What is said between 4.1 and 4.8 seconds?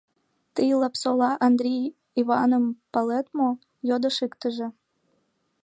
иктыже.